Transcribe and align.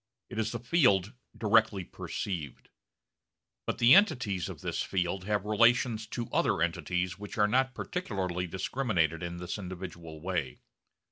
It 0.31 0.39
is 0.39 0.51
the 0.51 0.57
field 0.59 1.13
directly 1.37 1.83
perceived. 1.83 2.69
But 3.67 3.77
the 3.77 3.93
entities 3.93 4.49
of 4.49 4.61
this 4.61 4.81
field 4.81 5.25
have 5.25 5.45
relations 5.45 6.07
to 6.07 6.27
other 6.31 6.63
entities 6.63 7.19
which 7.19 7.37
are 7.37 7.47
not 7.47 7.75
particularly 7.75 8.47
discriminated 8.47 9.21
in 9.21 9.37
this 9.37 9.59
individual 9.59 10.19
way. 10.19 10.57